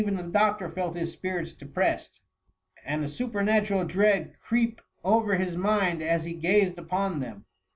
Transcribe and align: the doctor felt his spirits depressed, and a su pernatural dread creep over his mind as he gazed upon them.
the 0.03 0.23
doctor 0.23 0.67
felt 0.67 0.97
his 0.97 1.11
spirits 1.11 1.53
depressed, 1.53 2.21
and 2.83 3.03
a 3.03 3.07
su 3.07 3.27
pernatural 3.27 3.87
dread 3.87 4.33
creep 4.41 4.81
over 5.03 5.35
his 5.35 5.55
mind 5.55 6.01
as 6.01 6.25
he 6.25 6.33
gazed 6.33 6.79
upon 6.79 7.19
them. 7.19 7.45